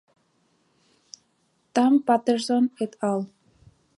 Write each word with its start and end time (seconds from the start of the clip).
Tan 1.79 2.01
Paterson 2.07 2.71
et 2.87 2.97
al. 3.11 3.25